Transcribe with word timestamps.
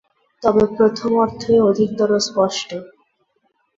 তবে 0.43 0.63
প্রথম 0.75 1.11
অর্থই 1.17 1.59
অধিকতর 1.69 2.09
স্পষ্ট। 2.21 2.69